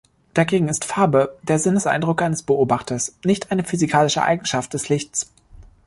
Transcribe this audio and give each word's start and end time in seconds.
Dagegen 0.33 0.67
ist 0.67 0.83
"Farbe" 0.85 1.37
der 1.43 1.59
Sinneseindruck 1.59 2.23
eines 2.23 2.41
Beobachters, 2.41 3.19
nicht 3.23 3.51
eine 3.51 3.63
physikalische 3.63 4.23
Eigenschaft 4.23 4.73
des 4.73 4.89
Lichts. 4.89 5.31